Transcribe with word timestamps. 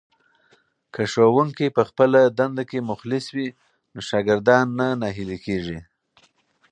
که 0.93 1.01
ښوونکی 1.11 1.67
په 1.75 1.81
خپله 1.89 2.19
دنده 2.39 2.63
کې 2.69 2.87
مخلص 2.89 3.25
وي 3.35 3.47
نو 3.93 3.99
شاګردان 4.09 4.65
نه 4.79 4.87
ناهیلي 5.01 5.37
کېږي. 5.45 5.79